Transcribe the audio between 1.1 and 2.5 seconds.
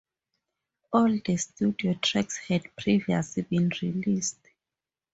the studio tracks